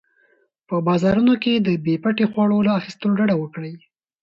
[0.67, 3.73] په بازارونو کې د بې پټي خواړو له اخیستلو ډډه وکړئ.